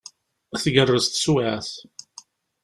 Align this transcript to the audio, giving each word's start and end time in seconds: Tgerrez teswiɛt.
Tgerrez 0.63 1.05
teswiɛt. 1.07 1.69